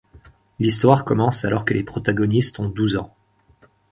[0.57, 3.13] L'histoire commence alors que les protagonistes ont douze ans.